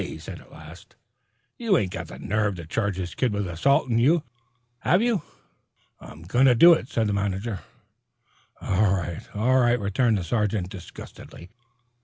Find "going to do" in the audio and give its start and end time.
6.23-6.73